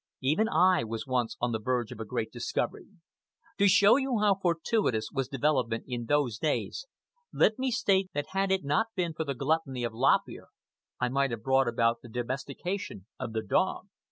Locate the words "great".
2.05-2.31